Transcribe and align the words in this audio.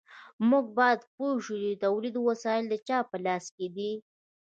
موږ 0.49 0.65
باید 0.79 1.01
پوه 1.13 1.31
شو 1.45 1.55
چې 1.61 1.69
د 1.73 1.81
تولید 1.85 2.15
وسایل 2.19 2.65
د 2.69 2.75
چا 2.87 2.97
په 3.09 3.17
لاس 3.25 3.45
کې 3.55 3.67
دي. 3.75 3.91